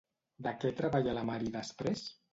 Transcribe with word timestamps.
De 0.47 0.53
què 0.63 0.71
treballa 0.79 1.15
la 1.19 1.27
Marie 1.31 1.53
després? 1.59 2.07